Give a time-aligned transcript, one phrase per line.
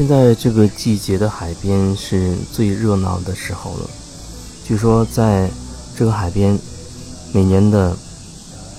[0.00, 3.90] 现在这个季节的海边是最热闹的时候了。
[4.64, 5.50] 据说在
[5.94, 6.58] 这个海边，
[7.34, 7.94] 每年的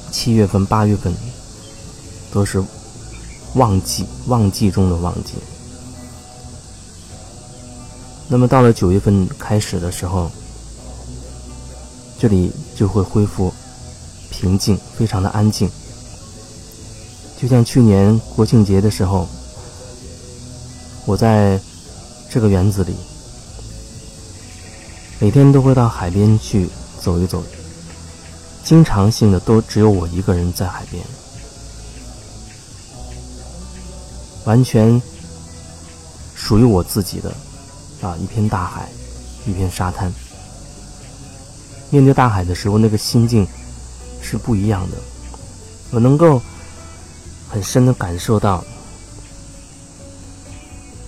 [0.10, 1.14] 七月份、八月份
[2.34, 2.60] 都是
[3.54, 5.34] 旺季，旺季中的旺季。
[8.28, 10.32] 那么到了九月份开始的时候，
[12.18, 13.54] 这里就会恢复
[14.32, 15.70] 平静，非常的安静。
[17.40, 19.28] 就像去年国庆节的时候。
[21.06, 21.60] 我在
[22.30, 22.96] 这个园子里，
[25.20, 26.70] 每天都会到海边去
[27.02, 27.44] 走一走，
[28.64, 31.04] 经常性的都只有我一个人在海边，
[34.46, 35.02] 完全
[36.36, 37.34] 属于我自己的
[38.02, 38.88] 啊一片大海，
[39.48, 40.14] 一片沙滩。
[41.90, 43.46] 面对大海的时候，那个心境
[44.22, 44.98] 是不一样的，
[45.90, 46.40] 我能够
[47.50, 48.64] 很深的感受到。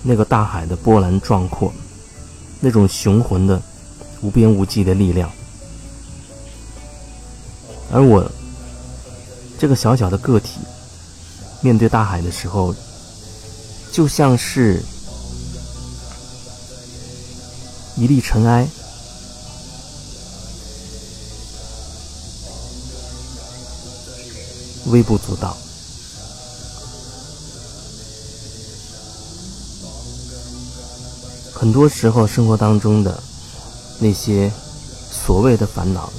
[0.03, 1.73] 那个大海的波澜壮阔，
[2.59, 3.61] 那种雄浑的、
[4.21, 5.31] 无边无际的力量，
[7.89, 8.29] 而我
[9.57, 10.59] 这个小小的个体，
[11.61, 12.75] 面对大海的时候，
[13.93, 14.83] 就像是
[17.95, 18.67] 一粒尘埃，
[24.87, 25.55] 微不足道。
[31.63, 33.23] 很多时候，生活当中的
[33.97, 34.51] 那些
[35.09, 36.11] 所谓的烦恼，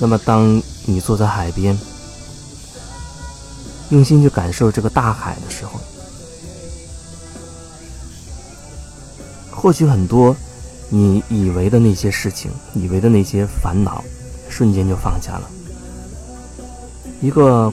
[0.00, 1.78] 那么当你坐在海边，
[3.90, 5.78] 用心去感受这个大海的时候，
[9.48, 10.34] 或许很多
[10.88, 14.02] 你以为的那些事情，以为的那些烦恼，
[14.50, 15.48] 瞬间就放下了。
[17.20, 17.72] 一个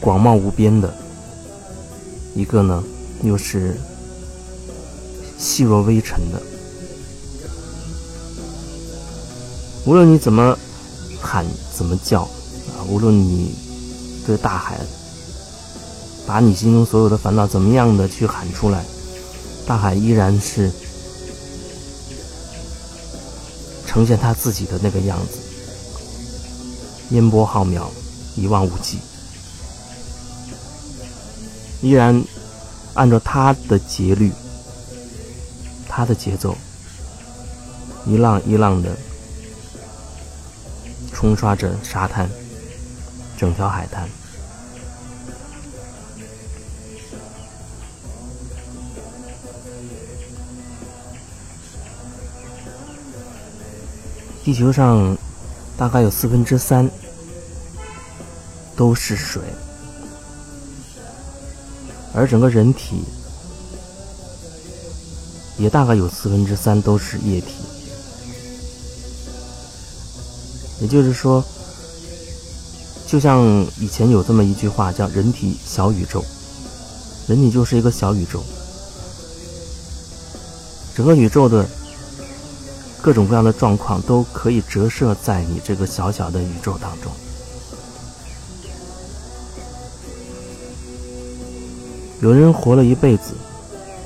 [0.00, 0.92] 广袤无边的。
[2.34, 2.82] 一个呢，
[3.22, 3.76] 又是
[5.38, 6.42] 细若微尘的。
[9.86, 10.58] 无论你怎么
[11.20, 11.46] 喊、
[11.76, 13.54] 怎么叫，啊，无论你
[14.26, 14.80] 对大海
[16.26, 18.84] 把你心中所有的烦恼怎么样的去喊出来，
[19.66, 20.72] 大海依然是
[23.86, 25.38] 呈现他自己的那个样子，
[27.10, 27.84] 烟波浩渺，
[28.34, 28.98] 一望无际。
[31.84, 32.24] 依然
[32.94, 34.32] 按照它的节律、
[35.86, 36.56] 它的节奏，
[38.06, 38.96] 一浪一浪的
[41.12, 42.26] 冲刷着沙滩，
[43.36, 44.08] 整条海滩。
[54.42, 55.14] 地球上
[55.76, 56.90] 大概有四分之三
[58.74, 59.42] 都是水。
[62.14, 63.02] 而整个人体
[65.58, 67.48] 也大概有四分之三都是液体，
[70.80, 71.44] 也就是说，
[73.06, 73.44] 就像
[73.80, 76.24] 以前有这么一句话叫“人体小宇宙”，
[77.26, 78.42] 人体就是一个小宇宙，
[80.94, 81.66] 整个宇宙的
[83.02, 87.10] 各种各样的状况都可以折射在你这个小小的宇宙当中。
[92.24, 93.34] 有人活了一辈子、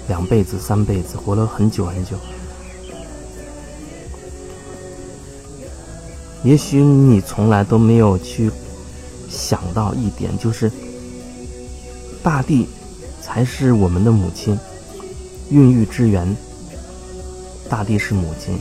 [0.08, 2.16] 两辈子、三辈子，活了很久很久。
[6.42, 8.50] 也许你从来都没有去
[9.30, 10.68] 想到一点，就是
[12.20, 12.68] 大地
[13.22, 14.58] 才是我们的母亲，
[15.50, 16.36] 孕育之源。
[17.70, 18.58] 大地是母亲，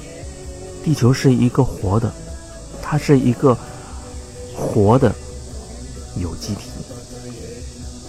[0.84, 2.14] 地球是一个活的，
[2.80, 3.58] 它是一个
[4.56, 5.12] 活的
[6.16, 6.70] 有机体，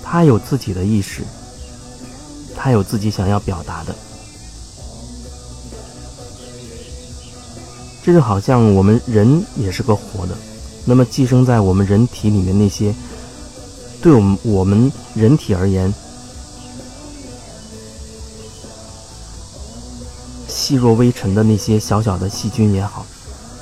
[0.04, 1.22] 它有自己的意识。
[2.60, 3.94] 他有自己想要表达的，
[8.02, 10.36] 这就好像我们人也是个活的，
[10.84, 12.92] 那么寄生在我们人体里面那些，
[14.02, 15.94] 对我们我们人体而言
[20.48, 23.06] 细若微尘的那些小小的细菌也好，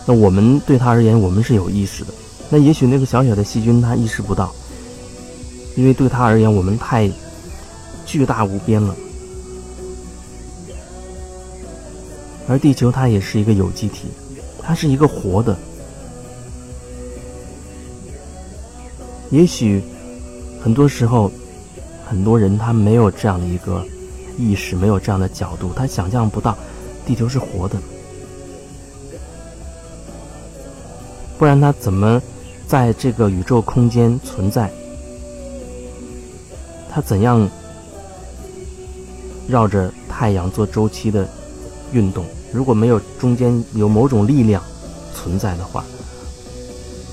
[0.06, 2.14] 那我们对他而言，我们是有意识的。
[2.48, 4.54] 那也许那个小小的细菌他意识不到，
[5.76, 7.12] 因为对他而言，我们太。
[8.16, 8.96] 巨大无边了，
[12.48, 14.08] 而地球它也是一个有机体，
[14.62, 15.54] 它是一个活的。
[19.28, 19.82] 也许
[20.62, 21.30] 很多时候，
[22.08, 23.84] 很多人他没有这样的一个
[24.38, 26.56] 意识，没有这样的角度，他想象不到
[27.04, 27.76] 地球是活的，
[31.38, 32.22] 不然他怎么
[32.66, 34.72] 在这个宇宙空间存在？
[36.90, 37.46] 它怎样
[39.48, 41.28] 绕着太阳做周期的
[41.92, 42.24] 运动？
[42.52, 44.62] 如果没有中间有某种力量
[45.14, 45.84] 存在的话，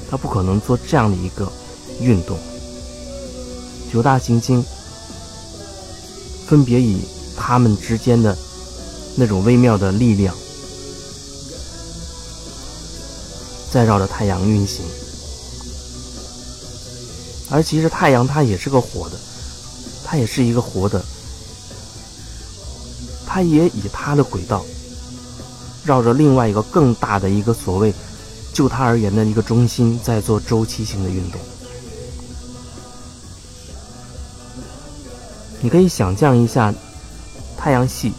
[0.09, 1.51] 它不可能做这样的一个
[1.99, 2.37] 运动。
[3.91, 4.63] 九大行星
[6.47, 7.01] 分别以
[7.35, 8.37] 它们之间的
[9.15, 10.33] 那种微妙的力量，
[13.71, 14.83] 在绕着太阳运行。
[17.51, 19.17] 而其实太阳它也是个活的，
[20.03, 21.03] 它也是一个活的，
[23.33, 24.63] 它也以它的轨道
[25.83, 27.91] 绕着另外一个更大的一个所谓
[28.53, 31.41] 就它而言的一个中心在做周期性的运动。
[35.61, 36.71] 你可以想象一下，
[37.57, 38.13] 太阳系，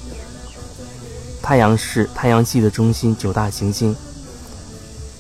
[1.41, 3.95] 太阳是太阳系的中心，九大行星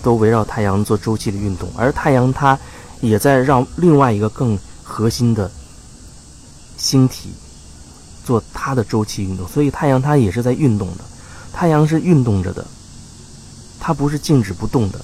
[0.02, 2.58] 都围绕太阳做周期的运动，而太阳它。
[3.00, 5.50] 也在让另外一个更核心的
[6.78, 7.28] 星体
[8.24, 11.04] 做它的周期运动，所以太阳它也是在运动的。
[11.52, 12.66] 太阳是运动着的，
[13.78, 15.00] 它不是静止不动的。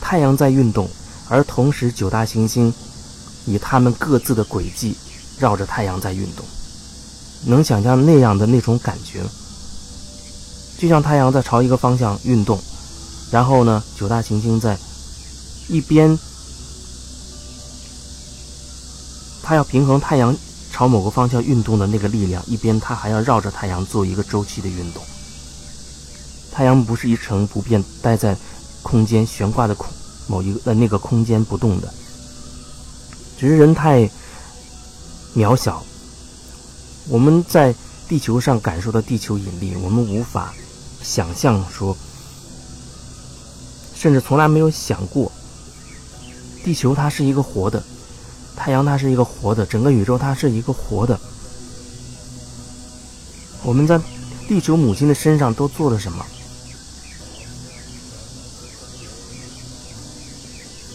[0.00, 0.88] 太阳在运动，
[1.28, 2.72] 而同时九大行星
[3.46, 4.94] 以它们各自的轨迹
[5.38, 6.44] 绕着太阳在运动。
[7.46, 9.30] 能想象那样的那种感觉吗？
[10.78, 12.58] 就像太阳在朝一个方向运动，
[13.30, 14.78] 然后呢，九大行星在
[15.68, 16.18] 一边。
[19.46, 20.34] 它要平衡太阳
[20.74, 25.00] 朝某个方向运动的那个力量，一边它还要绕着太阳做一个周期的运动。
[26.50, 28.36] 太阳不是一成不变待在
[28.82, 29.86] 空间悬挂的空
[30.26, 31.94] 某一个呃那个空间不动的，
[33.38, 34.10] 只是人太
[35.36, 35.80] 渺小。
[37.08, 37.72] 我们在
[38.08, 40.52] 地球上感受到地球引力，我们无法
[41.04, 41.96] 想象说，
[43.94, 45.30] 甚至从来没有想过，
[46.64, 47.80] 地球它是一个活的。
[48.56, 51.18] 太阳它是一个活的，整个宇宙它是一个活的。
[53.62, 54.00] 我们在
[54.48, 56.24] 地球母亲的身上都做了什么？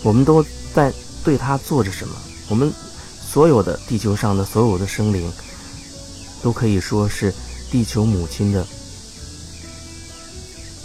[0.04, 2.16] 我们都在对它做着什么？
[2.48, 2.72] 我们
[3.22, 5.32] 所有的地球上的所有的生灵，
[6.42, 7.34] 都可以说是
[7.70, 8.66] 地球母亲的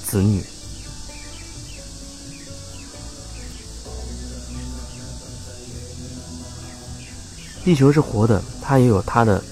[0.05, 0.43] 子女。
[7.65, 9.43] 地球是活的，它也有它的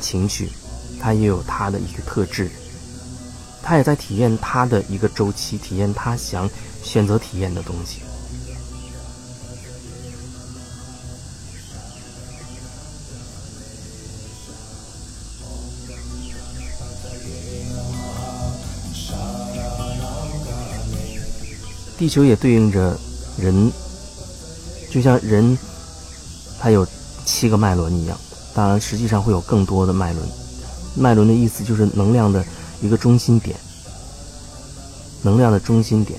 [0.00, 0.50] 情绪，
[0.98, 2.50] 它也有它的一个特质，
[3.62, 6.48] 它也在体验它的一个周期，体验它想
[6.82, 8.00] 选择体验的东西。
[21.98, 22.98] 地球也对应着
[23.38, 23.70] 人，
[24.90, 25.56] 就像人。
[26.64, 26.86] 它有
[27.26, 28.18] 七个脉轮一样，
[28.54, 30.26] 当然实际上会有更多的脉轮。
[30.96, 32.42] 脉轮的意思就是能量的
[32.80, 33.54] 一个中心点，
[35.20, 36.18] 能量的中心点。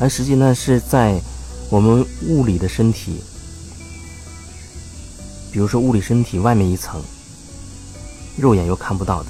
[0.00, 1.20] 而实际呢是在
[1.68, 3.20] 我们物理的身体，
[5.52, 7.00] 比如说物理身体外面一层，
[8.36, 9.28] 肉眼又看不到的。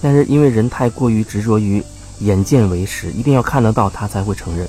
[0.00, 1.82] 但是因为人太过于执着于
[2.20, 4.68] 眼见为实，一定要看得到他才会承认。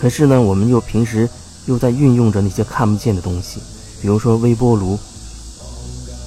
[0.00, 1.28] 可是呢，我们又平时
[1.66, 3.60] 又在运用着那些看不见的东西，
[4.00, 4.98] 比如说微波炉。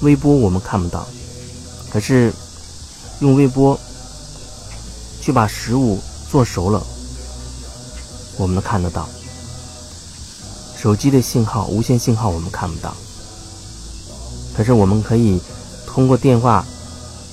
[0.01, 1.05] 微波我们看不到，
[1.91, 2.33] 可是
[3.19, 3.77] 用微波
[5.21, 5.99] 去把食物
[6.31, 6.81] 做熟了，
[8.37, 9.07] 我们能看得到。
[10.77, 12.95] 手机的信号，无线信号我们看不到，
[14.55, 15.41] 可是我们可以
[15.85, 16.65] 通过电话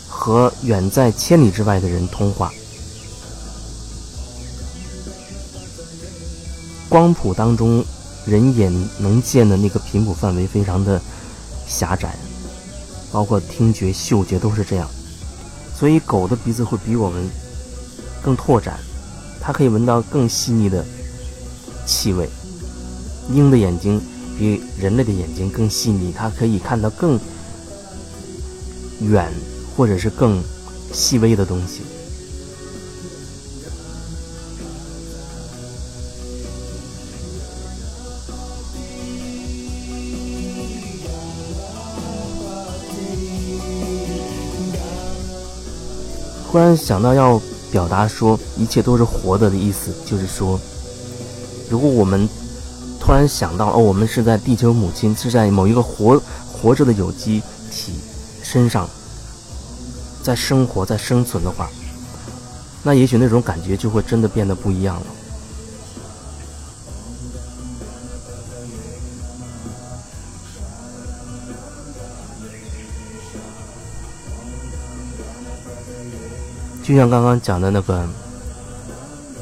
[0.08, 2.52] 和远在千里之外的人通话。
[6.88, 7.84] 光谱当中，
[8.26, 11.00] 人眼能见的那个频谱范围非常的
[11.66, 12.16] 狭窄，
[13.12, 14.88] 包括听觉、嗅觉都是这样。
[15.78, 17.28] 所以，狗的鼻子会比我们
[18.22, 18.78] 更拓展，
[19.40, 20.84] 它可以闻到更细腻的
[21.84, 22.28] 气味。
[23.32, 24.00] 鹰的眼睛
[24.38, 27.18] 比人类的眼睛更细腻，它可以看到更
[29.00, 29.30] 远
[29.76, 30.42] 或者是更
[30.92, 31.82] 细微的东西。
[46.50, 50.58] 突然想到要表达说一切都是活的的意思，就是说，
[51.68, 52.28] 如果我们
[53.00, 57.92] 突然想到哦，我们是在地球母亲是在某一个活活着的有机体
[58.42, 58.88] 身上
[60.22, 61.68] 在生活在生存的话，
[62.82, 65.06] 那也许那种感觉就会真的变得不一样了。
[76.86, 78.06] 就像刚刚讲的那个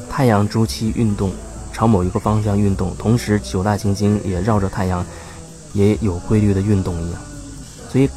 [0.09, 1.31] 太阳周期运动，
[1.71, 5.05] 朝某一个方向运动，同时九大行星也绕着太阳
[5.73, 7.21] 也有规律的运动一样，
[7.91, 8.09] 所以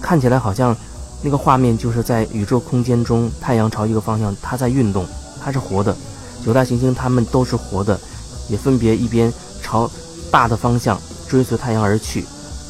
[0.00, 0.76] 看起来好像
[1.22, 5.04] 那个画面就是在宇宙空间中，太阳朝一个方向，它在运动，
[5.42, 5.96] 它是活的，
[6.46, 7.98] 九大行星它们都是活的，
[8.48, 9.90] 也分别一边朝
[10.30, 12.24] 大的方向追随太阳而去，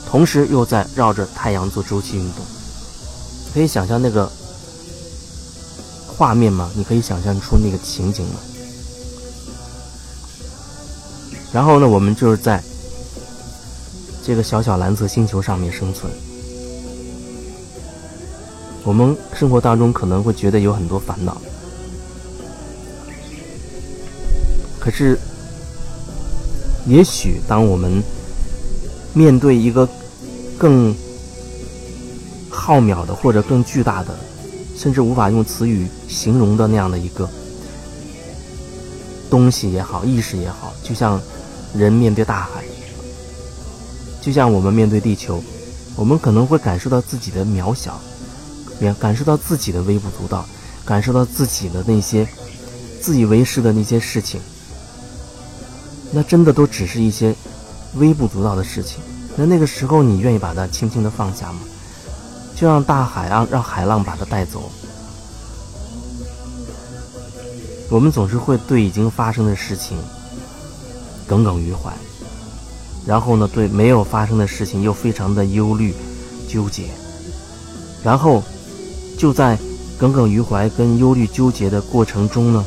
[0.08, 2.42] 同时又在绕着太阳做周期运动，
[3.52, 4.26] 可以想象那个。
[6.18, 6.68] 画面吗？
[6.74, 8.40] 你可以想象出那个情景吗？
[11.52, 12.60] 然后呢，我们就是在
[14.24, 16.12] 这个小小蓝色星球上面生存。
[18.82, 21.40] 我们生活当中可能会觉得有很多烦恼，
[24.80, 25.16] 可是，
[26.86, 28.02] 也许当我们
[29.14, 29.88] 面对一个
[30.58, 30.92] 更
[32.50, 34.18] 浩渺的或者更巨大的。
[34.78, 37.28] 甚至无法用词语形容的那样的一个
[39.28, 41.20] 东西也好，意识也好，就像
[41.74, 42.62] 人面对大海，
[44.22, 45.42] 就像我们面对地球，
[45.96, 48.00] 我们可能会感受到自己的渺小，
[48.80, 50.46] 也感受到自己的微不足道，
[50.84, 52.24] 感受到自己的那些
[53.00, 54.40] 自以为是的那些事情，
[56.12, 57.34] 那真的都只是一些
[57.96, 59.00] 微不足道的事情。
[59.36, 61.58] 那那个时候，你愿意把它轻轻的放下吗？
[62.58, 64.68] 就让大海啊让海浪把它带走。
[67.88, 69.96] 我们总是会对已经发生的事情
[71.24, 71.92] 耿耿于怀，
[73.06, 75.94] 然后呢，对没有发生的事情又非常的忧虑、
[76.48, 76.88] 纠结，
[78.02, 78.42] 然后
[79.16, 79.56] 就在
[79.96, 82.64] 耿耿于怀跟忧虑、纠结的过程中呢，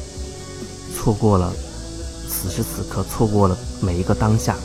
[0.96, 1.52] 错过了
[2.30, 4.56] 此时此刻，错过了每一个当下。